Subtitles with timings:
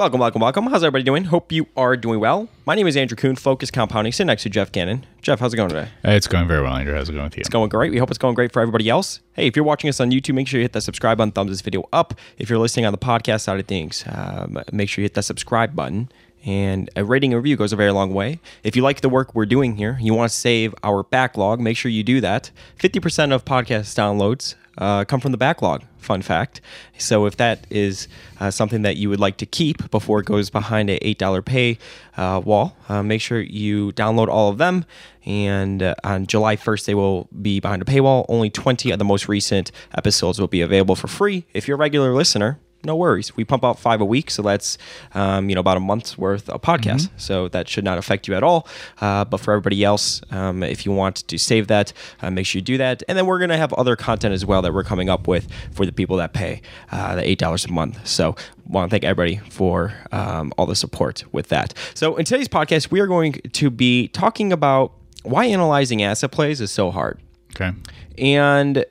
[0.00, 0.66] Welcome, welcome, welcome.
[0.68, 1.24] How's everybody doing?
[1.24, 2.48] Hope you are doing well.
[2.64, 5.04] My name is Andrew Kuhn, Focus Compounding, sitting next to Geoff Gannon.
[5.20, 5.90] Geoff, how's it going today?
[6.02, 6.94] It's going very well, Andrew.
[6.94, 7.42] How's it going with you?
[7.42, 7.92] It's going great.
[7.92, 9.20] We hope it's going great for everybody else.
[9.34, 11.50] Hey, if you're watching us on YouTube, make sure you hit that subscribe button, thumbs
[11.50, 12.14] this video up.
[12.38, 15.24] If you're listening on the podcast side of things, um, make sure you hit that
[15.24, 16.10] subscribe button.
[16.44, 18.40] And a rating and review goes a very long way.
[18.62, 21.76] If you like the work we're doing here, you want to save our backlog, make
[21.76, 22.50] sure you do that.
[22.78, 25.84] 50% of podcast downloads uh, come from the backlog.
[25.98, 26.62] Fun fact.
[26.96, 28.08] So if that is
[28.40, 31.42] uh, something that you would like to keep before it goes behind a eight dollar
[31.42, 31.78] pay
[32.16, 34.86] uh, wall, uh, make sure you download all of them.
[35.26, 38.24] And uh, on July 1st, they will be behind a paywall.
[38.30, 41.44] Only 20 of the most recent episodes will be available for free.
[41.52, 43.36] If you're a regular listener, no worries.
[43.36, 44.78] We pump out five a week, so that's
[45.14, 47.06] um, you know about a month's worth of podcast.
[47.06, 47.18] Mm-hmm.
[47.18, 48.66] So that should not affect you at all.
[49.00, 52.58] Uh, but for everybody else, um, if you want to save that, uh, make sure
[52.58, 53.02] you do that.
[53.08, 55.84] And then we're gonna have other content as well that we're coming up with for
[55.86, 56.62] the people that pay
[56.92, 58.06] uh, the eight dollars a month.
[58.06, 61.74] So want to thank everybody for um, all the support with that.
[61.94, 66.60] So in today's podcast, we are going to be talking about why analyzing asset plays
[66.60, 67.20] is so hard.
[67.54, 67.72] Okay.
[68.18, 68.84] And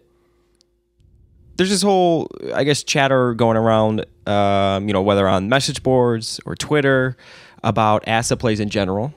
[1.59, 6.39] there's this whole, I guess, chatter going around, um, you know, whether on message boards
[6.45, 7.17] or Twitter
[7.65, 9.13] about asset plays in general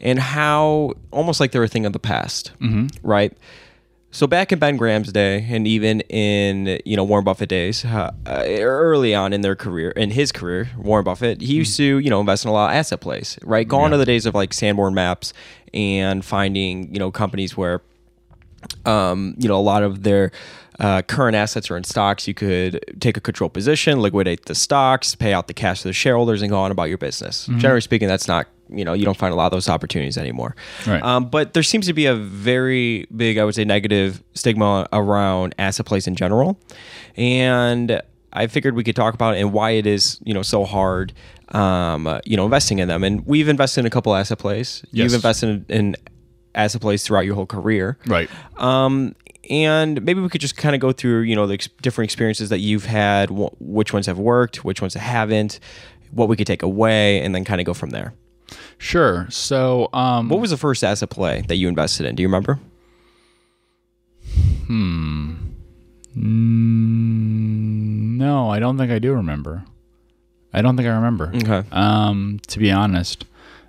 [0.00, 2.52] and how almost like they're a thing of the past,
[3.02, 3.36] right?
[4.12, 8.12] So back in Ben Graham's day, and even in you know Warren Buffett days, uh,
[8.26, 12.08] uh, early on in their career, in his career, Warren Buffett, he used to you
[12.08, 13.68] know invest in a lot of asset plays, right?
[13.68, 15.34] Gone are the days of like Sanborn maps
[15.74, 17.82] and finding you know companies where
[18.84, 20.30] um, you know, a lot of their
[20.80, 22.26] uh, current assets are in stocks.
[22.26, 25.92] You could take a control position, liquidate the stocks, pay out the cash to the
[25.92, 27.46] shareholders, and go on about your business.
[27.58, 30.56] Generally speaking, that's not, you know, you don't find a lot of those opportunities anymore.
[30.86, 31.02] Right.
[31.02, 35.54] Um, but there seems to be a very big, I would say, negative stigma around
[35.58, 36.58] asset plays in general.
[37.16, 38.00] And
[38.32, 41.12] I figured we could talk about it and why it is, you know, so hard,
[41.50, 43.04] um, uh, you know, investing in them.
[43.04, 44.82] And we've invested in a couple asset plays.
[44.90, 45.04] Yes.
[45.04, 45.96] You've invested in, in
[46.54, 47.98] asset plays throughout your whole career.
[48.06, 48.30] Right.
[48.56, 49.14] Um,
[49.50, 52.48] and maybe we could just kind of go through, you know, the ex- different experiences
[52.48, 55.60] that you've had, wh- which ones have worked, which ones haven't,
[56.12, 58.14] what we could take away, and then kind of go from there.
[58.78, 59.26] Sure.
[59.30, 62.14] So, um, What was the first asset play that you invested in?
[62.14, 62.58] Do you remember?
[64.66, 65.34] Hmm.
[66.16, 69.64] Mm, No, I don't think I do remember.
[70.52, 71.32] I don't think I remember.
[71.34, 71.64] Okay.
[71.72, 73.24] Um, to be honest.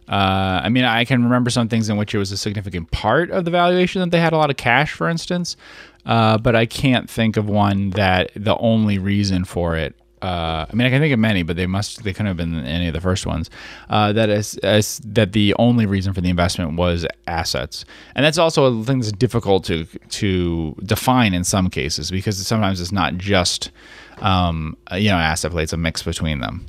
[0.08, 3.32] Uh, I mean, I can remember some things in which it was a significant part
[3.32, 5.58] of the valuation that they had a lot of cash, for instance.
[6.06, 9.96] Uh, but I can't think of one that the only reason for it.
[10.22, 12.66] Uh, I mean, I can think of many, but they must they couldn't have been
[12.66, 13.50] any of the first ones.
[13.90, 17.86] Uh, that is, is that the only reason for the investment was assets,
[18.16, 22.82] and that's also a thing that's difficult to to define in some cases because sometimes
[22.82, 23.72] it's not just
[24.20, 26.66] um, you know asset it's a mix between them.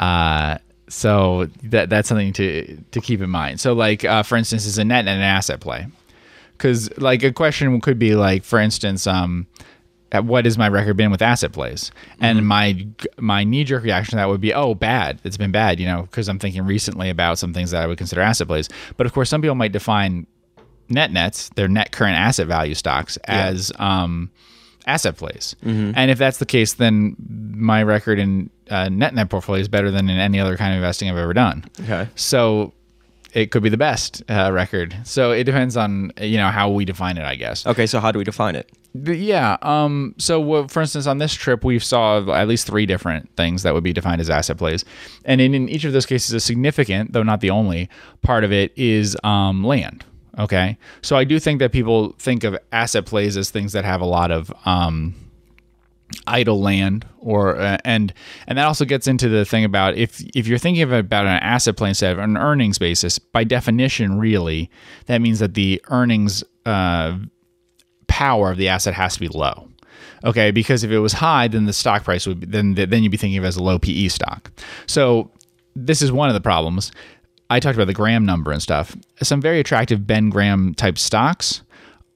[0.00, 0.58] Uh,
[0.88, 3.60] so that that's something to to keep in mind.
[3.60, 5.86] So, like uh, for instance, is a net and an asset play?
[6.52, 9.46] Because like a question could be like, for instance, um,
[10.12, 11.90] at what has my record been with asset plays?
[12.20, 12.86] And my
[13.18, 15.20] my knee jerk reaction to that would be, oh, bad.
[15.24, 17.98] It's been bad, you know, because I'm thinking recently about some things that I would
[17.98, 18.68] consider asset plays.
[18.96, 20.26] But of course, some people might define
[20.88, 24.30] net nets, their net current asset value stocks, as um,
[24.86, 25.56] asset plays.
[25.96, 27.16] And if that's the case, then
[27.54, 30.76] my record in uh, net net portfolio is better than in any other kind of
[30.76, 31.64] investing I've ever done.
[31.80, 32.08] Okay.
[32.14, 32.72] So
[33.36, 34.96] it could be the best uh, record.
[35.04, 37.66] So it depends on you know how we define it, I guess.
[37.66, 38.70] Okay, so how do we define it?
[38.94, 39.58] But yeah.
[39.60, 40.14] Um.
[40.16, 43.84] So for instance, on this trip, we saw at least three different things that would
[43.84, 44.86] be defined as asset plays,
[45.26, 47.90] and in, in each of those cases, a significant, though not the only,
[48.22, 50.04] part of it is um, land.
[50.38, 50.78] Okay.
[51.02, 54.06] So I do think that people think of asset plays as things that have a
[54.06, 55.14] lot of um,
[56.26, 58.12] idle land or uh, and
[58.46, 61.76] and that also gets into the thing about if if you're thinking about an asset
[61.76, 64.70] play instead of an earnings basis by definition really
[65.06, 67.16] that means that the earnings uh,
[68.08, 69.68] power of the asset has to be low.
[70.24, 73.12] Okay because if it was high then the stock price would be, then then you'd
[73.12, 74.50] be thinking of as a low PE stock.
[74.86, 75.30] So
[75.74, 76.92] this is one of the problems.
[77.48, 78.96] I talked about the Graham number and stuff.
[79.22, 81.62] Some very attractive Ben Graham type stocks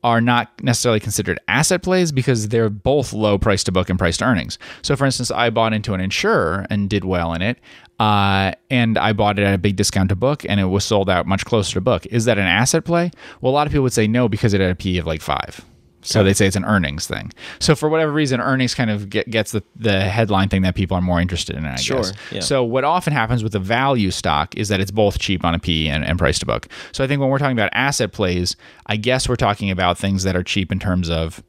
[0.02, 4.16] are not necessarily considered asset plays because they're both low price to book and price
[4.18, 4.58] to earnings.
[4.82, 7.58] So, for instance, I bought into an insurer and did well in it,
[7.98, 11.10] uh, and I bought it at a big discount to book, and it was sold
[11.10, 12.06] out much closer to book.
[12.06, 13.10] Is that an asset play?
[13.40, 15.20] Well, a lot of people would say no because it had a PE of like
[15.20, 15.64] five.
[16.02, 17.30] So they say it's an earnings thing.
[17.58, 20.96] So for whatever reason, earnings kind of get, gets the, the headline thing that people
[20.96, 21.66] are more interested in.
[21.66, 22.12] I Sure, guess.
[22.32, 22.40] yeah.
[22.40, 25.58] So what often happens with the value stock is that it's both cheap on a
[25.58, 26.68] P and, and price to book.
[26.92, 28.56] So I think when we're talking about asset plays,
[28.86, 31.42] I guess we're talking about things that are cheap in terms of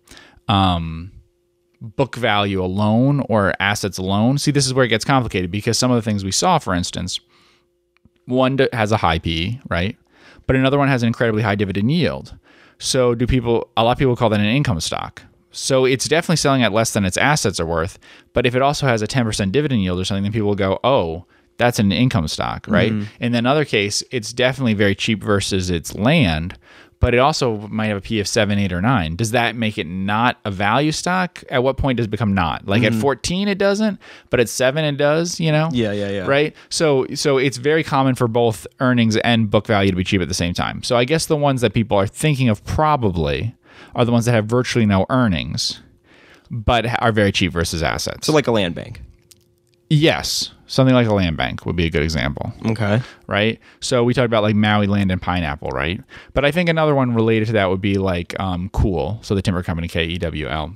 [0.49, 1.11] um,
[1.79, 4.37] book value alone or assets alone.
[4.37, 6.73] See, this is where it gets complicated because some of the things we saw, for
[6.75, 7.19] instance,
[8.25, 9.97] one has a high PE, right?
[10.47, 12.37] But another one has an incredibly high dividend yield.
[12.79, 15.21] So, do people, a lot of people call that an income stock.
[15.51, 17.99] So, it's definitely selling at less than its assets are worth.
[18.33, 20.79] But if it also has a 10% dividend yield or something, then people will go,
[20.83, 21.25] oh,
[21.57, 22.91] that's an income stock, right?
[22.91, 23.23] Mm-hmm.
[23.23, 26.57] In another case, it's definitely very cheap versus its land,
[27.01, 29.15] but it also might have a P of seven, eight, or nine.
[29.15, 31.43] Does that make it not a value stock?
[31.49, 32.67] At what point does it become not?
[32.67, 33.01] Like at mm-hmm.
[33.01, 33.99] 14, it doesn't,
[34.29, 35.69] but at seven, it does, you know?
[35.73, 36.27] Yeah, yeah, yeah.
[36.27, 36.55] Right?
[36.69, 40.27] So so it's very common for both earnings and book value to be cheap at
[40.27, 40.83] the same time.
[40.83, 43.55] So I guess the ones that people are thinking of probably
[43.95, 45.81] are the ones that have virtually no earnings,
[46.51, 48.27] but are very cheap versus assets.
[48.27, 49.01] So like a land bank.
[49.89, 53.01] yes, something like a land bank would be a good example Okay.
[53.27, 53.59] right?
[53.81, 55.99] So we talked about like Maui land and pineapple, right?
[56.33, 59.41] But I think another one related to that would be like um, Cool, so the
[59.41, 60.75] timber company K E W L.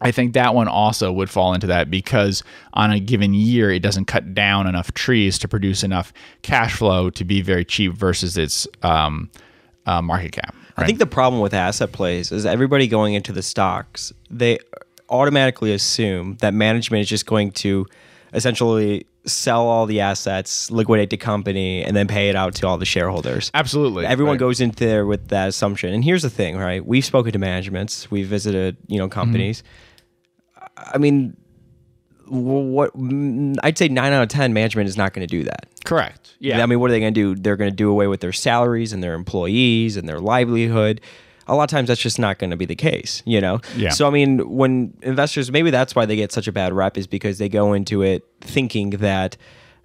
[0.00, 3.80] I think that one also would fall into that because on a given year, it
[3.80, 6.12] doesn't cut down enough trees to produce enough
[6.42, 9.28] cash flow to be very cheap versus its um,
[9.86, 10.54] uh, market cap.
[10.76, 14.60] I think the problem with asset plays is everybody going into the stocks, they
[15.08, 17.84] automatically assume that management is just going to
[18.32, 22.78] essentially sell all the assets, liquidate the company, and then pay it out to all
[22.78, 23.50] the shareholders.
[23.54, 24.06] Absolutely.
[24.06, 24.40] Everyone Right.
[24.40, 25.92] goes into there with that assumption.
[25.92, 26.84] And here's the thing, right?
[26.84, 29.62] We've spoken to managements, we've visited, you know, companies.
[30.76, 31.36] I mean,
[32.26, 35.66] what mm, I'd say nine out of ten management is not going to do that.
[35.84, 36.36] Correct.
[36.40, 36.62] Yeah.
[36.62, 37.40] I mean, what are they going to do?
[37.40, 41.00] They're going to do away with their salaries and their employees and their livelihood.
[41.48, 43.60] A lot of times that's just not going to be the case, you know?
[43.76, 43.90] Yeah.
[43.90, 47.06] So, I mean, when investors, maybe that's why they get such a bad rep is
[47.06, 49.36] because they go into it thinking that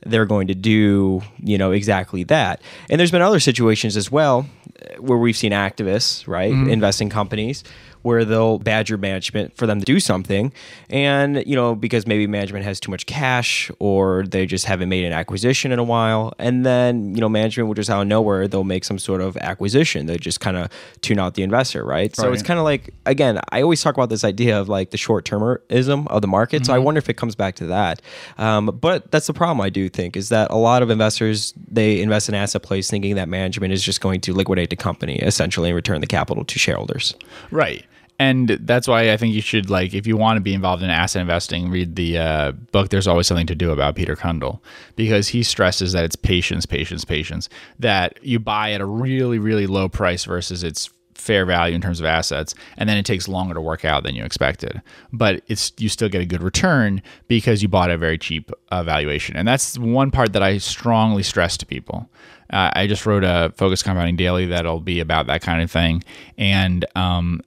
[0.05, 2.61] they're going to do, you know, exactly that.
[2.89, 4.45] And there's been other situations as well
[4.81, 7.63] uh, where we've seen activists, right, invest in companies
[8.03, 10.53] where they'll badger management for them to do something.
[10.89, 15.03] And you know because maybe management has too much cash or they just haven't made
[15.03, 16.33] an acquisition in a while.
[16.39, 19.35] And then you know management will just out of nowhere they'll make some sort of
[19.37, 20.05] acquisition.
[20.05, 20.69] They just kind of
[21.01, 24.09] tune out the investor right, so it's kind of like again i always talk about
[24.09, 26.65] this idea of like the short-termism of the market.
[26.65, 28.01] So i wonder if it comes back to that.
[28.37, 32.01] Um, but that's the problem i do think is that a lot of investors they
[32.01, 35.69] invest in asset plays thinking that management is just going to liquidate the company essentially
[35.69, 37.15] and return the capital to shareholders.
[37.51, 37.85] Right.
[38.19, 40.89] And that's why I think you should like if you want to be involved in
[40.89, 42.89] asset investing, read the uh, book.
[42.89, 44.59] There's always something to do about Peter Cundill
[44.95, 47.49] because he stresses that it's patience, patience, patience.
[47.79, 51.99] That you buy at a really, really low price versus its fair value in terms
[51.99, 54.81] of assets, and then it takes longer to work out than you expected.
[55.11, 58.51] But it's you still get a good return because you bought at a very cheap
[58.69, 62.09] uh, valuation, and that's one part that I strongly stress to people.
[62.49, 66.03] Uh, I just wrote a Focus Compounding Daily that'll be about that kind of thing,
[66.37, 67.41] and um,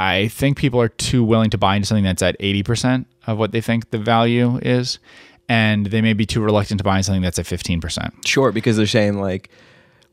[0.00, 3.52] I think people are too willing to buy into something that's at 80% of what
[3.52, 4.98] they think the value is.
[5.48, 8.26] And they may be too reluctant to buy into something that's at 15%.
[8.26, 9.50] Sure, because they're saying like,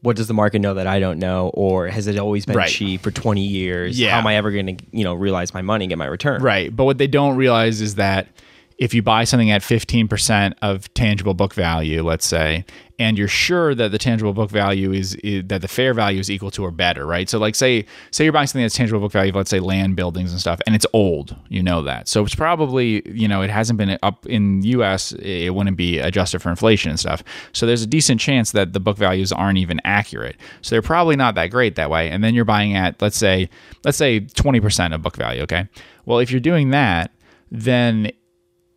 [0.02, 2.70] what does the market know that I don't know, or has it always been Right.
[2.70, 4.00] cheap for twenty years?
[4.00, 4.12] Yeah.
[4.12, 6.42] How am I ever going to you know realize my money and get my return?
[6.44, 6.74] Right.
[6.74, 8.28] But what they don't realize is that
[8.78, 12.64] if you buy something at 15% of tangible book value, let's say,
[13.00, 16.30] and you're sure that the tangible book value is, is that the fair value is
[16.30, 17.30] equal to or better, right?
[17.30, 20.32] So like say say you're buying something that's tangible book value, let's say land buildings
[20.32, 22.08] and stuff, and it's old, you know that.
[22.08, 26.42] So it's probably, you know, it hasn't been up in US, it wouldn't be adjusted
[26.42, 27.24] for inflation and stuff.
[27.54, 30.36] So there's a decent chance that the book values aren't even accurate.
[30.62, 32.10] So they're probably not that great that way.
[32.10, 33.50] And then you're buying at let's say
[33.84, 35.68] let's say 20% of book value, okay?
[36.06, 37.12] Well, if you're doing that,
[37.52, 38.12] then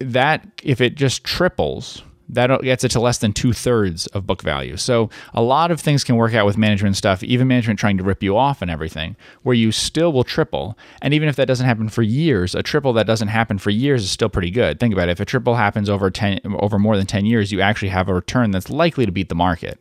[0.01, 2.03] that if it just triples
[2.33, 4.77] that gets it to less than two thirds of book value.
[4.77, 8.05] So a lot of things can work out with management stuff, even management trying to
[8.05, 10.79] rip you off and everything, where you still will triple.
[11.03, 14.05] And even if that doesn't happen for years, a triple that doesn't happen for years
[14.05, 14.79] is still pretty good.
[14.79, 15.13] Think about it.
[15.13, 18.15] If a triple happens over ten over more than ten years, you actually have a
[18.15, 19.81] return that's likely to beat the market.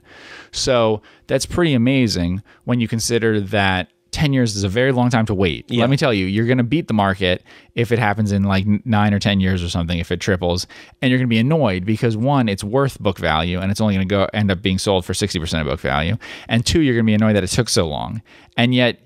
[0.52, 5.26] So that's pretty amazing when you consider that 10 years is a very long time
[5.28, 5.70] to wait.
[5.70, 5.82] Yeah.
[5.82, 7.44] Let me tell you, you're going to beat the market
[7.76, 10.68] if it happens in like nine or 10 years or something, if it triples.
[11.02, 13.96] And you're going to be annoyed because one, it's worth book value and it's only
[13.96, 16.18] going to go end up being sold for 60% of book value.
[16.48, 18.22] And two, you're going to be annoyed that it took so long.
[18.58, 19.00] And yet,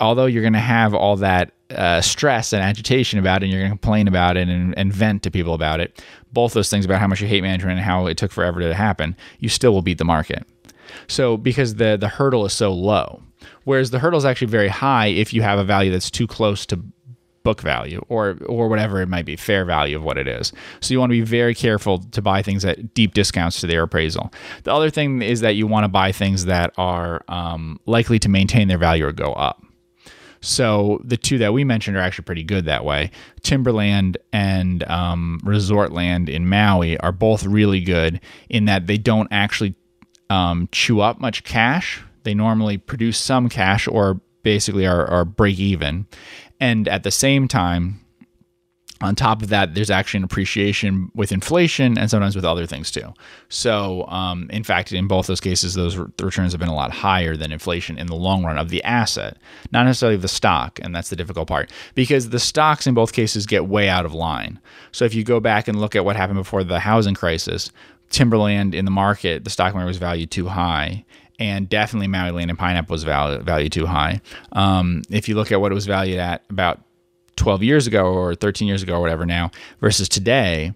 [0.00, 3.62] although you're going to have all that uh, stress and agitation about it, and you're
[3.62, 6.84] going to complain about it and, and vent to people about it, both those things
[6.84, 9.72] about how much you hate management and how it took forever to happen, you still
[9.72, 10.46] will beat the market.
[11.06, 13.22] So because the the hurdle is so low,
[13.64, 16.64] whereas the hurdle is actually very high if you have a value that's too close
[16.66, 16.82] to
[17.44, 20.52] book value or or whatever it might be, fair value of what it is.
[20.80, 23.82] So you want to be very careful to buy things at deep discounts to their
[23.82, 24.32] appraisal.
[24.64, 28.28] The other thing is that you want to buy things that are um, likely to
[28.28, 29.62] maintain their value or go up.
[30.40, 33.10] So the two that we mentioned are actually pretty good that way.
[33.42, 39.28] Timberland and um, resort land in Maui are both really good in that they don't
[39.30, 39.74] actually
[40.28, 42.02] um, chew up much cash.
[42.24, 46.06] They normally produce some cash or basically are, are break even.
[46.60, 48.04] And at the same time,
[49.00, 52.90] on top of that, there's actually an appreciation with inflation and sometimes with other things
[52.90, 53.12] too.
[53.48, 56.90] So, um, in fact, in both those cases, those re- returns have been a lot
[56.90, 59.36] higher than inflation in the long run of the asset,
[59.72, 60.78] not necessarily the stock.
[60.80, 64.14] And that's the difficult part because the stocks in both cases get way out of
[64.14, 64.60] line.
[64.92, 67.70] So, if you go back and look at what happened before the housing crisis,
[68.10, 71.04] timberland in the market, the stock market was valued too high.
[71.38, 74.20] And definitely Maui land and pineapple was valued, valued too high.
[74.52, 76.80] Um, if you look at what it was valued at about
[77.36, 79.50] 12 years ago or 13 years ago or whatever now
[79.80, 80.72] versus today,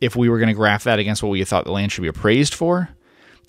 [0.00, 2.08] if we were going to graph that against what we thought the land should be
[2.08, 2.88] appraised for,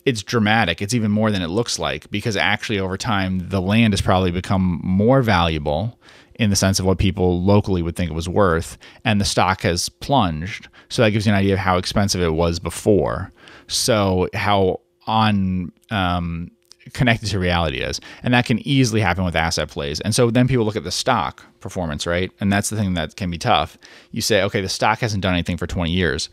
[0.06, 0.82] it's dramatic.
[0.82, 4.32] It's even more than it looks like because actually over time the land has probably
[4.32, 6.00] become more valuable
[6.36, 9.62] in the sense of what people locally would think it was worth and the stock
[9.64, 10.70] has plunged.
[10.90, 13.34] So that gives you an idea of how expensive it was before.
[13.68, 16.52] So how on um,
[16.94, 18.00] connected to reality is.
[18.24, 20.00] And that can easily happen with asset plays.
[20.02, 22.32] And so then people look at the stock performance, right?
[22.40, 23.78] And that's the thing that can be tough.
[24.12, 26.30] You say, okay, the stock hasn't done anything for 20 years.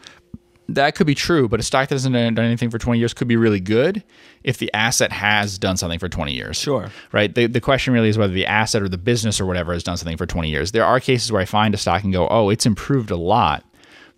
[0.66, 3.28] That could be true, but a stock that hasn't done anything for 20 years could
[3.28, 4.02] be really good
[4.44, 6.56] if the asset has done something for 20 years.
[6.56, 6.90] Sure.
[7.12, 7.34] Right?
[7.34, 9.98] The, the question really is whether the asset or the business or whatever has done
[9.98, 10.72] something for 20 years.
[10.72, 13.62] There are cases where I find a stock and go, oh, it's improved a lot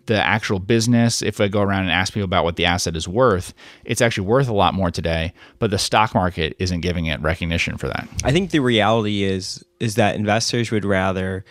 [0.07, 3.07] the actual business, if I go around and ask people about what the asset is
[3.07, 7.21] worth, it's actually worth a lot more today, but the stock market isn't giving it
[7.21, 8.09] recognition for that.
[8.25, 11.45] I think the reality is is that investors would rather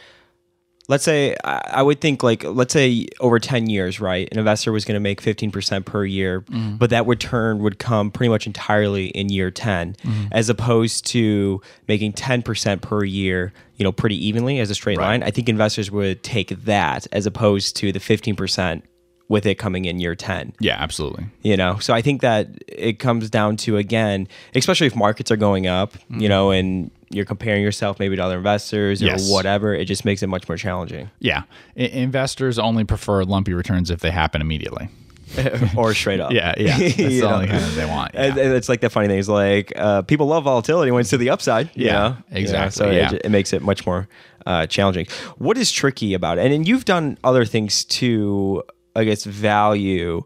[0.87, 4.27] let's say I would think like let's say over 10 years, right?
[4.31, 6.77] An investor was going to make 15% per year, mm.
[6.77, 10.27] but that return would come pretty much entirely in year 10 mm.
[10.31, 15.07] as opposed to making 10% per year, you know, pretty evenly as a straight right.
[15.07, 15.23] line.
[15.23, 18.83] I think investors would take that as opposed to the 15%
[19.27, 20.53] with it coming in year 10.
[20.59, 21.25] Yeah, absolutely.
[21.41, 25.35] You know, so I think that it comes down to, again, especially if markets are
[25.35, 26.19] going up, mm-hmm.
[26.19, 29.29] you know, and you're comparing yourself maybe to other investors or yes.
[29.29, 31.09] whatever, it just makes it much more challenging.
[31.19, 31.43] Yeah.
[31.77, 34.89] I- investors only prefer lumpy returns if they happen immediately.
[35.77, 36.31] or straight up.
[36.33, 36.77] yeah, yeah.
[36.79, 37.33] That's the know?
[37.33, 38.13] only kind of they want.
[38.13, 38.35] Yeah.
[38.35, 41.29] it's like the funny thing is like uh, people love volatility when it's to the
[41.31, 41.69] upside.
[41.75, 42.17] yeah, know?
[42.31, 42.71] exactly.
[42.71, 43.11] so yeah.
[43.11, 44.07] It, it, makes it much more
[44.45, 45.07] uh, challenging.
[45.37, 46.45] What is tricky about it?
[46.45, 48.63] And, and you've done other things to,
[48.95, 50.23] I guess, value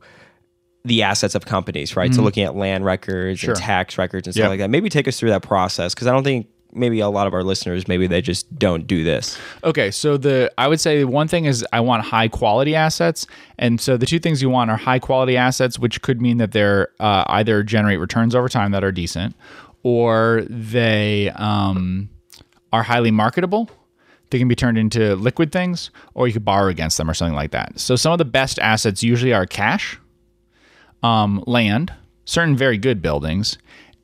[0.85, 2.09] the assets of companies, right?
[2.09, 2.17] Mm-hmm.
[2.17, 3.51] So looking at land records sure.
[3.51, 4.49] and tax records and stuff yep.
[4.49, 4.69] like that.
[4.69, 7.43] Maybe take us through that process because I don't think maybe a lot of our
[7.43, 9.37] listeners maybe they just don't do this.
[9.63, 13.25] Okay, so the I would say one thing is I want high quality assets,
[13.57, 16.51] and so the two things you want are high quality assets, which could mean that
[16.51, 19.35] they're uh, either generate returns over time that are decent,
[19.83, 22.09] or they um,
[22.71, 23.69] are highly marketable
[24.29, 27.35] they can be turned into liquid things, or you could borrow against them or something
[27.35, 27.79] like that.
[27.79, 29.99] So some of the best assets usually are cash,
[31.01, 31.93] um, land,
[32.25, 33.57] certain very good buildings,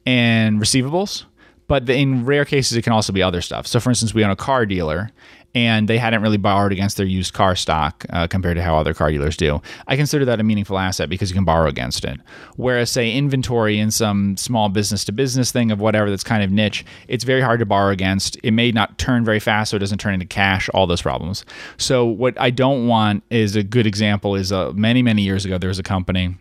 [0.05, 1.25] and receivables.
[1.67, 3.65] But in rare cases, it can also be other stuff.
[3.67, 5.11] So, for instance, we own a car dealer,
[5.55, 8.93] and they hadn't really borrowed against their used car stock uh, compared to how other
[8.93, 9.61] car dealers do.
[9.87, 12.19] I consider that a meaningful asset because you can borrow against it.
[12.57, 16.51] Whereas, say, inventory in some small business to business thing of whatever that's kind of
[16.51, 18.37] niche, it's very hard to borrow against.
[18.43, 21.45] It may not turn very fast, so it doesn't turn into cash, all those problems.
[21.77, 25.57] So, what I don't want is a good example is uh, many, many years ago,
[25.57, 26.35] there was a company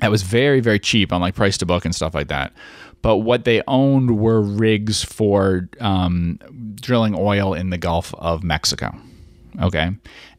[0.00, 2.52] that was very, very cheap on like price to book and stuff like that
[3.02, 6.38] but what they owned were rigs for um,
[6.74, 8.94] drilling oil in the Gulf of Mexico.
[9.60, 9.90] Okay.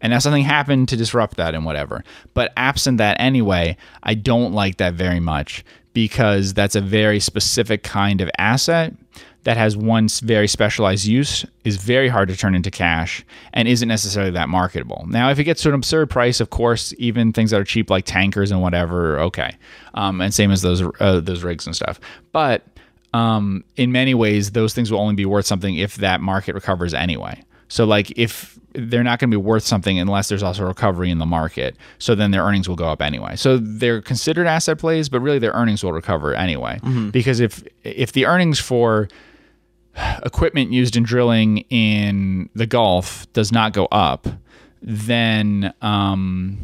[0.02, 2.04] And now something happened to disrupt that and whatever.
[2.34, 7.84] But absent that anyway, I don't like that very much because that's a very specific
[7.84, 8.94] kind of asset
[9.44, 13.88] that has one very specialized use is very hard to turn into cash and isn't
[13.88, 15.06] necessarily that marketable.
[15.08, 17.90] Now, if it gets to an absurd price, of course, even things that are cheap
[17.90, 19.56] like tankers and whatever, okay,
[19.94, 22.00] um, and same as those uh, those rigs and stuff.
[22.32, 22.66] But
[23.14, 26.94] um, in many ways, those things will only be worth something if that market recovers
[26.94, 27.42] anyway.
[27.70, 31.10] So, like, if they're not going to be worth something unless there's also a recovery
[31.10, 33.36] in the market, so then their earnings will go up anyway.
[33.36, 36.80] So they're considered asset plays, but really their earnings will recover anyway.
[36.84, 37.10] Mm-hmm.
[37.10, 39.08] Because if if the earnings for
[40.24, 44.28] equipment used in drilling in the Gulf does not go up,
[44.82, 46.58] then um,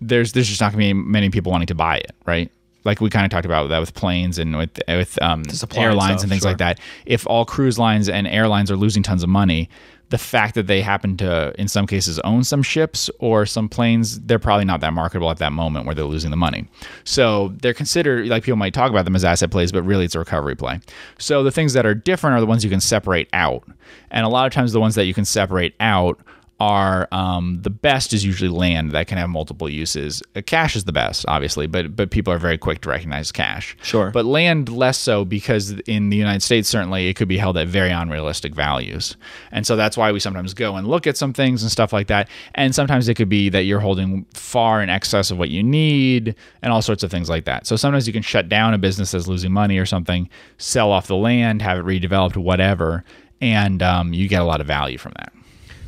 [0.00, 2.50] there's there's just not going to be many people wanting to buy it, right?
[2.84, 5.42] Like we kind of talked about that with planes and with with um,
[5.74, 6.50] airlines and, and things sure.
[6.50, 6.80] like that.
[7.04, 9.68] If all cruise lines and airlines are losing tons of money,
[10.10, 14.20] the fact that they happen to, in some cases, own some ships or some planes,
[14.20, 16.68] they're probably not that marketable at that moment where they're losing the money.
[17.04, 20.16] So they're considered, like people might talk about them as asset plays, but really it's
[20.16, 20.80] a recovery play.
[21.18, 23.66] So the things that are different are the ones you can separate out.
[24.10, 26.20] And a lot of times the ones that you can separate out
[26.60, 30.22] are um, the best is usually land that can have multiple uses.
[30.36, 33.76] Uh, cash is the best, obviously, but but people are very quick to recognize cash.
[33.82, 34.10] Sure.
[34.10, 37.66] But land less so because in the United States, certainly it could be held at
[37.66, 39.16] very unrealistic values,
[39.50, 42.08] and so that's why we sometimes go and look at some things and stuff like
[42.08, 42.28] that.
[42.54, 46.34] And sometimes it could be that you're holding far in excess of what you need,
[46.60, 47.66] and all sorts of things like that.
[47.66, 51.06] So sometimes you can shut down a business that's losing money or something, sell off
[51.06, 53.02] the land, have it redeveloped, whatever,
[53.40, 55.32] and um, you get a lot of value from that.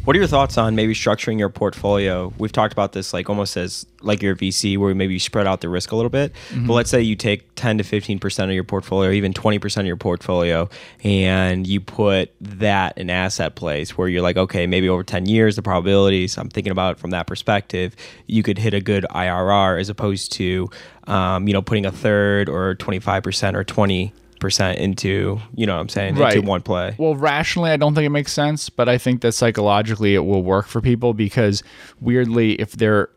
[0.05, 2.33] What are your thoughts on maybe structuring your portfolio?
[2.37, 5.61] We've talked about this like almost as like your VC, where maybe you spread out
[5.61, 6.33] the risk a little bit.
[6.49, 6.67] Mm-hmm.
[6.67, 9.85] But let's say you take 10 to 15 percent of your portfolio, even 20 percent
[9.85, 10.69] of your portfolio,
[11.05, 15.55] and you put that in asset plays where you're like, okay, maybe over 10 years,
[15.55, 16.37] the probabilities.
[16.37, 17.95] I'm thinking about it from that perspective.
[18.27, 20.69] You could hit a good IRR as opposed to,
[21.07, 25.75] um, you know, putting a third or 25 percent or 20 percent into you know
[25.77, 26.37] what I'm saying Right.
[26.37, 26.95] into one play.
[26.99, 30.43] Well, rationally, I don't think it makes sense, but I think that psychologically it will
[30.43, 31.63] work for people because
[32.01, 33.09] weirdly, if they're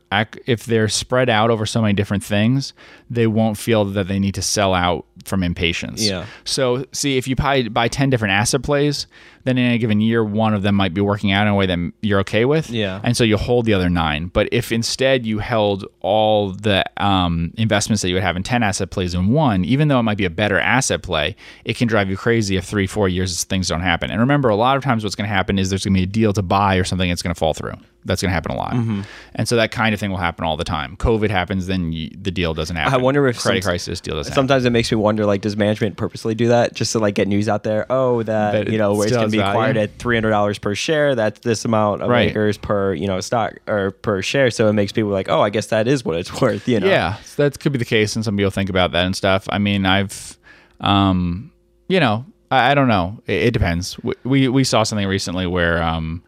[0.46, 2.72] if they're spread out over so many different things,
[3.10, 6.08] they won't feel that they need to sell out from impatience.
[6.08, 6.26] Yeah.
[6.46, 9.08] So, see, if you buy, buy 10 different asset plays,
[9.46, 11.68] then in a given year, one of them might be working out in a way
[11.68, 12.70] that you're okay with.
[12.70, 13.00] Yeah.
[13.04, 14.28] And so you hold the other nine.
[14.28, 18.64] But if instead you held all the um, investments that you would have in 10
[18.64, 21.88] asset plays in one, even though it might be a better asset play, it can
[21.88, 24.10] drive you crazy if three, four years things don't happen.
[24.10, 26.04] And remember, a lot of times what's going to happen is there's going to be
[26.04, 27.76] a deal to buy or something that's going to fall through.
[28.06, 28.74] That's going to happen a lot.
[28.74, 29.02] Mm-hmm.
[29.34, 30.96] And so that kind of thing will happen all the time.
[30.98, 32.94] COVID happens, then you, the deal doesn't happen.
[32.94, 34.36] I wonder if credit crisis deal doesn't happen.
[34.36, 37.28] Sometimes it makes me wonder, like, does management purposely do that just to like get
[37.28, 37.86] news out there?
[37.90, 40.60] Oh, that, That you know, where it's going to be acquired at three hundred dollars
[40.60, 41.16] per share.
[41.16, 42.30] That's this amount of Right.
[42.30, 44.52] acres per you know stock or per share.
[44.52, 46.68] So it makes people like, oh, I guess that is what it's worth.
[46.68, 46.88] You know?
[46.88, 49.48] Yeah, so that could be the case, and some people think about that and stuff.
[49.50, 50.38] I mean, I've,
[50.80, 51.52] um,
[51.88, 53.20] you know, I, I don't know.
[53.26, 53.98] It, it depends.
[54.04, 56.22] We, we we saw something recently where um,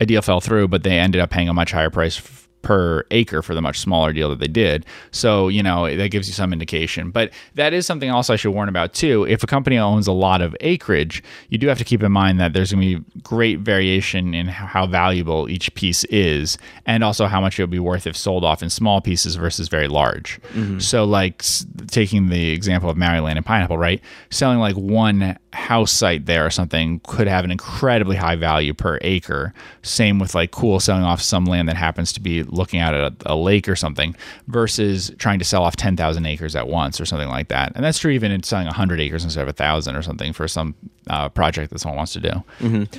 [0.00, 3.04] a deal fell through, but they ended up paying a much higher price f- per
[3.10, 4.84] acre for the much smaller deal that they did.
[5.12, 7.10] So you know that gives you some indication.
[7.10, 9.24] But that is something else I should warn about too.
[9.24, 12.38] If a company owns a lot of acreage, you do have to keep in mind
[12.38, 17.26] that there's going to be great variation in how valuable each piece is, and also
[17.26, 20.40] how much it would be worth if sold off in small pieces versus very large.
[20.52, 20.80] Mm-hmm.
[20.80, 21.42] So like
[21.86, 24.02] taking the example of Maui land and pineapple, right?
[24.30, 28.98] Selling like one house site there or something could have an incredibly high value per
[29.02, 29.52] acre.
[29.82, 33.12] Same with like cool selling off some land that happens to be looking out at
[33.26, 34.14] a, a lake or something
[34.46, 37.72] versus trying to sell off 10,000 acres at once or something like that.
[37.74, 40.46] And that's true even in selling 100 acres instead of a 1,000 or something for
[40.46, 40.74] some
[41.08, 42.44] uh, project that someone wants to do.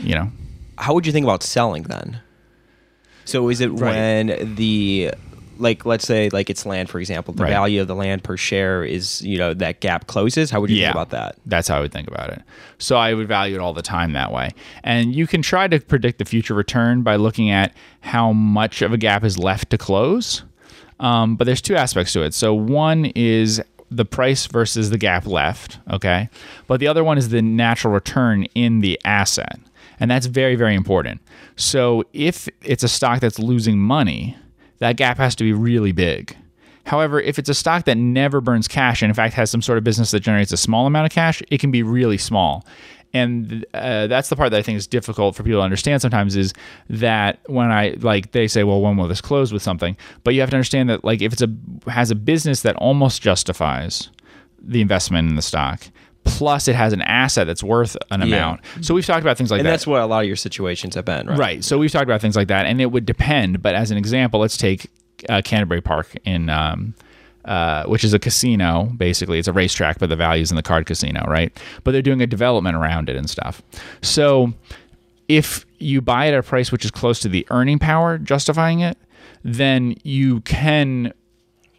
[0.01, 0.31] You know?
[0.77, 2.19] How would you think about selling then?
[3.23, 3.95] So is it Right.
[3.95, 5.11] when the
[5.61, 7.49] like let's say like it's land for example, the Right.
[7.49, 10.49] value of the land per share is you know that gap closes.
[10.51, 11.35] How would you think about that?
[11.45, 12.41] That's how I would think about it.
[12.79, 14.49] So I would value it all the time that way.
[14.83, 18.91] And you can try to predict the future return by looking at how much of
[18.91, 20.43] a gap is left to close.
[20.99, 22.33] Um, but there's two aspects to it.
[22.33, 26.29] So one is the price versus the gap left, okay?
[26.67, 29.59] But the other one is the natural return in the asset.
[29.99, 31.21] And that's very, very important.
[31.55, 34.37] So if it's a stock that's losing money,
[34.81, 36.35] that gap has to be really big.
[36.85, 39.77] However, if it's a stock that never burns cash and in fact has some sort
[39.77, 42.65] of business that generates a small amount of cash, it can be really small.
[43.13, 46.35] And uh, that's the part that I think is difficult for people to understand sometimes
[46.35, 46.53] is
[46.89, 49.95] that when I like they say, well, when will this close with something?
[50.23, 51.49] But you have to understand that like if it's a
[51.91, 54.09] has a business that almost justifies
[54.59, 55.83] the investment in the stock,
[56.23, 58.61] plus it has an asset that's worth an amount.
[58.81, 59.71] So we've talked about things like And that.
[59.71, 61.37] that's what a lot of your situations have been, right?
[61.37, 61.63] Right.
[61.63, 63.61] So we've talked about things like that, and it would depend.
[63.61, 64.89] But as an example, let's take
[65.29, 66.93] uh, Canterbury Park in, um,
[67.45, 68.85] uh, which is a casino.
[68.97, 71.55] Basically, it's a racetrack, but the value's in the card casino, right?
[71.83, 73.61] But they're doing a development around it and stuff.
[74.01, 74.53] So
[75.27, 78.81] if you buy it at a price which is close to the earning power justifying
[78.81, 78.97] it,
[79.43, 81.13] then you can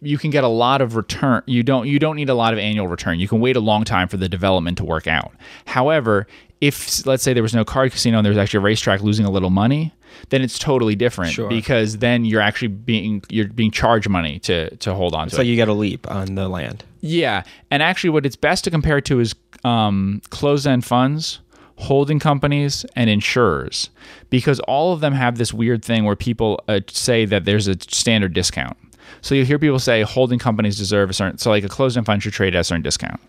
[0.03, 1.41] you can get a lot of return.
[1.45, 3.19] You don't you don't need a lot of annual return.
[3.19, 5.33] You can wait a long time for the development to work out.
[5.65, 6.27] However,
[6.61, 9.25] if let's say there was no card casino and there was actually a racetrack losing
[9.25, 9.93] a little money,
[10.29, 11.49] then it's totally different Sure.
[11.49, 15.41] because then you're actually being you're being charged money to to hold on to So
[15.41, 15.47] it.
[15.47, 16.83] you get a leap on the land.
[17.01, 19.35] Yeah, and actually, what it's best to compare it to is
[19.65, 21.39] um, closed-end funds,
[21.75, 23.89] holding companies, and insurers,
[24.29, 27.75] because all of them have this weird thing where people uh, say that there's a
[27.81, 28.77] standard discount.
[29.23, 32.21] So you hear people say holding companies deserve a certain, so like a closed-end fund
[32.21, 33.21] should trade at a certain discount,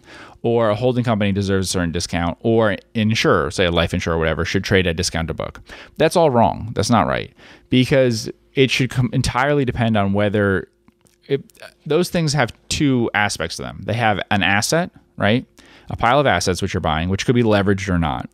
[0.42, 4.18] or a holding company deserves a certain discount, or insurer, say a life insurer or
[4.18, 5.60] whatever, should trade at discount to book.
[5.96, 6.72] That's all wrong.
[6.74, 7.32] That's not right
[7.70, 10.68] because it should com- entirely depend on whether
[11.26, 11.44] it,
[11.86, 13.80] those things have two aspects to them.
[13.84, 15.46] They have an asset, right?
[15.90, 18.28] A pile of assets which you're buying, which could be leveraged or not.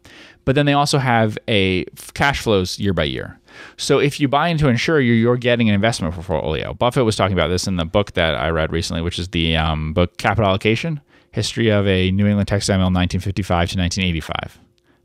[0.44, 3.38] But then they also have a cash flows year by year.
[3.76, 6.72] So if you buy into an insurer, you're, you're getting an investment portfolio.
[6.74, 9.56] Buffett was talking about this in the book that I read recently, which is the
[9.56, 11.00] um, book Capital Allocation:
[11.32, 14.58] History of a New England Textile Mill, 1955 to 1985.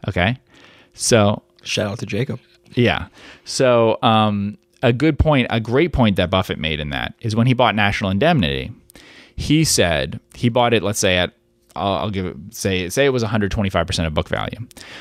[0.07, 0.37] Okay,
[0.93, 2.39] so Shout out to Jacob.
[2.73, 3.07] yeah.
[3.43, 7.47] So, um, a good point, a great point that Buffett made in that is when
[7.47, 8.71] he bought National Indemnity,
[9.35, 11.33] he said he bought it, let's say at
[11.75, 14.57] I'll, I'll give it say say it was 125 percent of book value.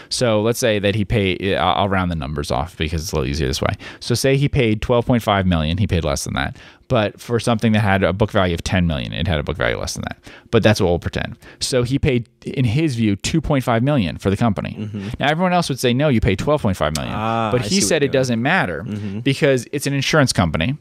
[0.09, 1.55] So let's say that he paid.
[1.55, 3.75] I'll I'll round the numbers off because it's a little easier this way.
[4.01, 5.79] So say he paid 12.5 million.
[5.79, 6.57] He paid less than that.
[6.89, 9.57] But for something that had a book value of 10 million, it had a book
[9.57, 10.19] value less than that.
[10.51, 11.39] But that's what we'll pretend.
[11.59, 14.91] So he paid, in his view, 2.5 million for the company.
[15.19, 17.15] Now everyone else would say no, you paid 12.5 million.
[17.17, 18.83] Ah, but he said it doesn't matter
[19.23, 20.77] because it's an insurance company.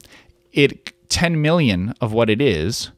[0.52, 2.92] It 10 million of what it is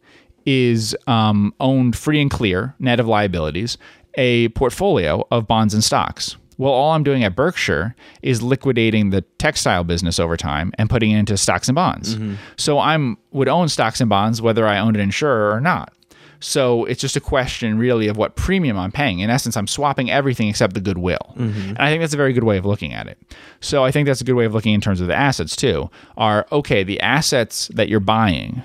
[0.46, 3.78] is um, owned free and clear, net of liabilities,
[4.16, 6.38] a portfolio of bonds and stocks.
[6.58, 11.12] Well, all I'm doing at Berkshire is liquidating the textile business over time and putting
[11.12, 12.16] it into stocks and bonds.
[12.56, 15.92] So I'm would own stocks and bonds whether I owned an insurer or not.
[16.40, 19.20] So it's just a question really of what premium I'm paying.
[19.20, 21.34] In essence, I'm swapping everything except the goodwill.
[21.36, 23.18] And I think that's a very good way of looking at it.
[23.62, 25.90] So I think that's a good way of looking in terms of the assets too.
[26.16, 28.62] Are okay, the assets that you're buying,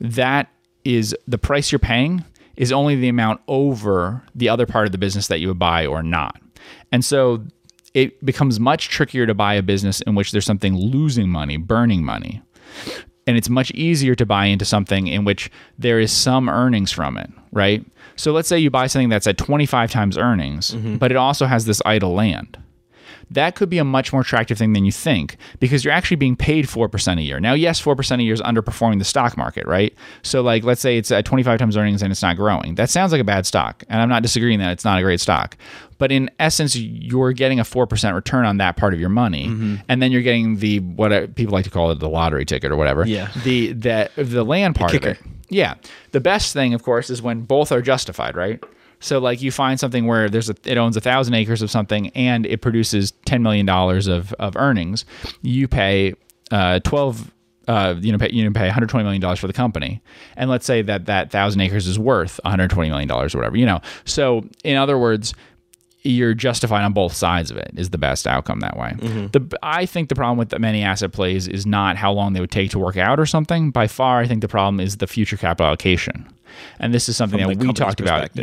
[0.00, 0.48] that
[0.84, 2.24] is the price you're paying
[2.56, 5.86] is only the amount over the other part of the business that you would buy
[5.86, 6.40] or not.
[6.90, 7.44] And so
[7.94, 12.04] it becomes much trickier to buy a business in which there's something losing money, burning
[12.04, 12.42] money.
[13.26, 17.16] And it's much easier to buy into something in which there is some earnings from
[17.16, 17.84] it, right?
[18.16, 20.96] So let's say you buy something that's at 25 times earnings, mm-hmm.
[20.96, 22.58] but it also has this idle land
[23.30, 26.36] that could be a much more attractive thing than you think because you're actually being
[26.36, 27.40] paid 4% a year.
[27.40, 29.94] Now, yes, 4% a year is underperforming the stock market, right?
[30.22, 32.74] So, like, let's say it's at 25 times earnings and it's not growing.
[32.74, 33.84] That sounds like a bad stock.
[33.88, 35.56] And I'm not disagreeing that it's not a great stock.
[35.98, 39.46] But in essence, you're getting a 4% return on that part of your money.
[39.46, 39.76] Mm-hmm.
[39.88, 42.76] And then you're getting the, what people like to call it, the lottery ticket or
[42.76, 43.06] whatever.
[43.06, 43.30] Yeah.
[43.44, 45.18] The, the, the land part of it.
[45.48, 45.74] Yeah.
[46.12, 48.62] The best thing, of course, is when both are justified, right?
[49.02, 52.08] So like you find something where there's a, it owns a thousand acres of something
[52.10, 55.04] and it produces ten million dollars of of earnings.
[55.42, 56.14] You pay
[56.50, 57.30] uh, twelve.
[57.68, 60.02] Uh, you know, pay, you know, pay 120 million dollars for the company,
[60.36, 63.56] and let's say that that thousand acres is worth 120 million dollars or whatever.
[63.56, 65.32] You know, so in other words,
[66.02, 68.94] you're justified on both sides of it is the best outcome that way.
[69.30, 72.40] The I think the problem with the many asset plays is not how long they
[72.40, 73.70] would take to work out or something.
[73.70, 76.26] By far, I think the problem is the future capital allocation,
[76.80, 78.34] and this is something From that we talked about.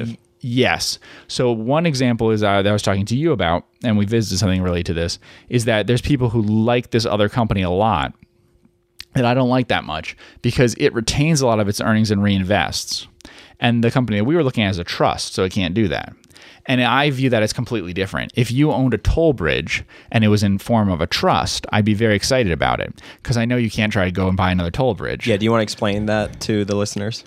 [0.42, 1.00] Yes.
[1.28, 4.40] So one example is uh, that I was talking to you about, and we visited
[4.40, 8.14] something related to this, is that there's people who like this other company a lot
[9.16, 12.22] that I don't like that much because it retains a lot of its earnings and
[12.22, 13.08] reinvests.
[13.60, 15.88] And the company that we were looking at is a trust, so it can't do
[15.90, 16.14] that.
[16.66, 18.32] And I view that as completely different.
[18.36, 21.84] If you owned a toll bridge and it was in form of a trust, I'd
[21.84, 24.52] be very excited about it because I know you can't try to go and buy
[24.52, 25.28] another toll bridge.
[25.28, 27.26] Yeah, do you want to explain that to the listeners?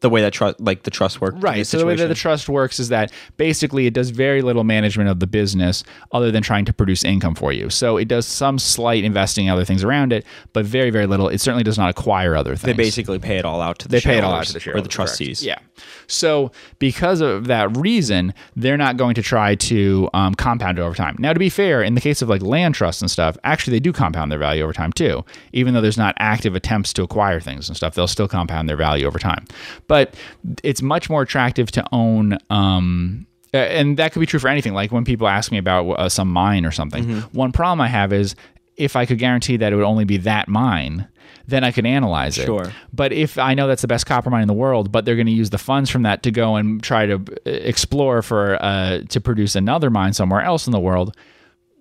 [0.00, 1.66] The way that trust, like the trust work, in Right.
[1.66, 5.08] So the way that the trust works is that basically it does very little management
[5.08, 5.82] of the business
[6.12, 7.68] other than trying to produce income for you.
[7.68, 11.28] So it does some slight investing in other things around it, but very, very little.
[11.28, 12.76] It certainly does not acquire other things.
[12.76, 14.64] they basically pay it all out to the they pay it all out to shareholders
[14.64, 14.92] the or the correct.
[14.92, 15.44] trustees.
[15.44, 15.58] Yeah.
[16.06, 20.94] So because of that reason, they're not going to try to um, compound it over
[20.94, 21.16] time.
[21.18, 23.80] Now, to be fair, in the case of like land trusts and stuff, actually they
[23.80, 25.24] do compound their value over time too.
[25.52, 28.76] Even though there's not active attempts to acquire things and stuff, they'll still compound their
[28.76, 29.44] value over time.
[29.88, 30.14] But
[30.62, 32.38] it's much more attractive to own.
[32.50, 34.74] Um, and that could be true for anything.
[34.74, 37.36] Like when people ask me about uh, some mine or something, Mm-hmm.
[37.36, 38.36] one problem I have is
[38.76, 41.08] if I could guarantee that it would only be that mine,
[41.46, 42.44] then I could analyze it.
[42.44, 42.70] Sure.
[42.92, 45.26] But if I know that's the best copper mine in the world, but they're going
[45.26, 49.00] to use the funds from that to go and try to uh, explore for uh,
[49.08, 51.16] to produce another mine somewhere else in the world,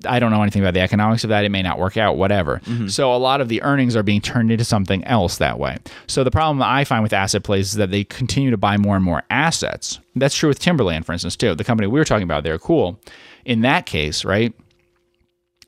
[0.06, 1.44] I don't know anything about the economics of that.
[1.44, 2.60] It may not work out, whatever.
[2.66, 2.88] Mm-hmm.
[2.88, 5.78] So a lot of the earnings are being turned into something else that way.
[6.08, 8.78] So the problem that I find with asset plays is that they continue to buy
[8.78, 10.00] more and more assets.
[10.16, 11.56] That's true with Timberland, for instance, too.
[11.56, 13.00] The company we were talking about, they're cool.
[13.46, 14.54] In that case, right?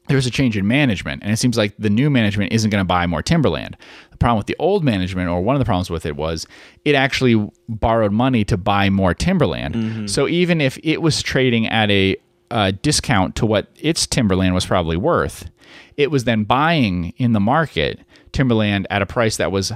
[0.09, 2.85] there's a change in management, and it seems like the new management isn't going to
[2.85, 3.77] buy more timberland.
[4.09, 6.47] The problem with the old management, or one of the problems with it, was
[6.83, 9.75] it actually borrowed money to buy more timberland.
[9.75, 10.07] Mm-hmm.
[10.07, 12.17] So even if it was trading at a,
[12.51, 15.49] uh discount to what its timberland was probably worth,
[15.97, 17.99] it was then buying in the market
[18.31, 19.71] timberland at a price that was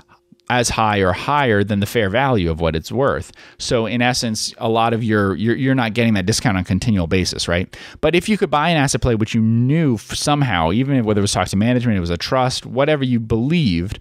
[0.49, 3.31] as high or higher than the fair value of what it's worth.
[3.57, 6.65] So in essence, a lot of your you're, you're not getting that discount on a
[6.65, 7.75] continual basis, right?
[8.01, 11.23] But if you could buy an asset play which you knew somehow, even whether it
[11.23, 13.99] was toxic management, it was a trust, whatever you believed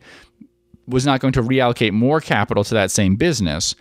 [0.87, 3.76] was not going to reallocate more capital to that same business,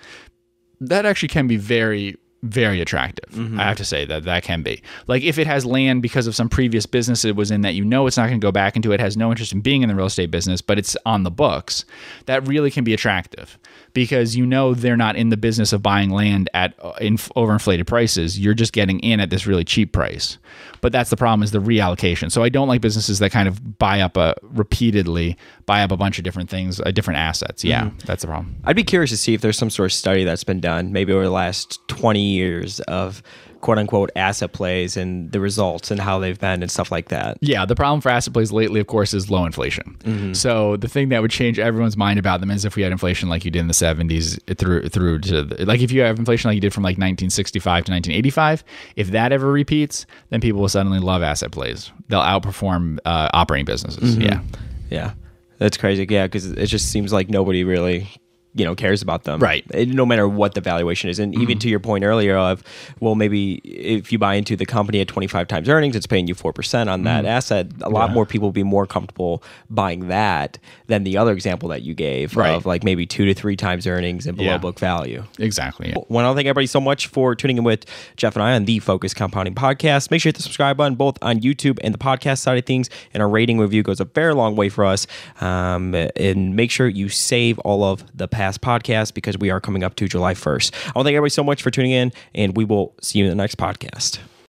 [0.79, 3.29] that actually can be very very attractive.
[3.33, 3.59] Mm-hmm.
[3.59, 4.81] I have to say that that can be.
[5.07, 7.85] Like if it has land because of some previous business it was in that you
[7.85, 9.89] know it's not going to go back into it, has no interest in being in
[9.89, 11.85] the real estate business, but it's on the books,
[12.25, 13.57] that really can be attractive
[13.93, 17.87] because you know they're not in the business of buying land at uh, inf- overinflated
[17.87, 18.39] prices.
[18.39, 20.37] You're just getting in at this really cheap price.
[20.81, 22.31] But that's the problem is the reallocation.
[22.31, 25.97] So I don't like businesses that kind of buy up a repeatedly buy up a
[25.97, 27.63] bunch of different things, uh, different assets.
[27.63, 27.97] Yeah, mm-hmm.
[28.05, 28.55] that's the problem.
[28.63, 31.13] I'd be curious to see if there's some sort of study that's been done, maybe
[31.13, 33.21] over the last 20 years of
[33.61, 37.37] quote unquote asset plays and the results and how they've been and stuff like that.
[37.41, 39.97] Yeah, the problem for asset plays lately, of course, is low inflation.
[40.03, 40.33] Mm-hmm.
[40.33, 43.29] So the thing that would change everyone's mind about them is if we had inflation
[43.29, 46.49] like you did in the 70s through through to the, like if you have inflation
[46.49, 48.63] like you did from like 1965 to 1985,
[48.95, 51.91] if that ever repeats, then people will suddenly love asset plays.
[52.09, 54.17] They'll outperform uh, operating businesses.
[54.17, 54.21] Mm-hmm.
[54.21, 54.41] Yeah.
[54.89, 55.13] Yeah.
[55.61, 56.07] That's crazy.
[56.09, 58.09] Yeah, because it just seems like nobody really
[58.53, 61.43] you know cares about them right no matter what the valuation is and mm-hmm.
[61.43, 62.63] even to your point earlier of
[62.99, 66.35] well maybe if you buy into the company at 25 times earnings it's paying you
[66.35, 67.27] 4% on that mm-hmm.
[67.27, 68.13] asset a lot yeah.
[68.13, 72.35] more people will be more comfortable buying that than the other example that you gave
[72.35, 72.51] right.
[72.51, 74.57] of like maybe two to three times earnings and below yeah.
[74.57, 75.95] book value exactly yeah.
[76.09, 77.85] well, I thank everybody so much for tuning in with
[78.17, 80.95] Geoff and I on the Focus Compounding Podcast make sure you hit the subscribe button
[80.95, 84.05] both on YouTube and the podcast side of things and a rating review goes a
[84.05, 85.07] very long way for us
[85.39, 89.83] um, and make sure you save all of the past podcast because we are coming
[89.83, 90.73] up to July 1st.
[90.73, 93.25] I want to thank everybody so much for tuning in, and we will see you
[93.25, 94.19] in the next podcast.